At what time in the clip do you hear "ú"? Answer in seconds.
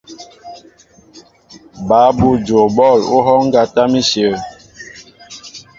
2.31-2.35, 3.15-3.17